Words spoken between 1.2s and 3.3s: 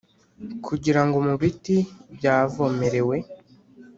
mu biti byavomerewe